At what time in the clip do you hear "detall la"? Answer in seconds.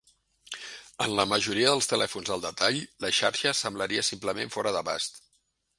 2.49-3.15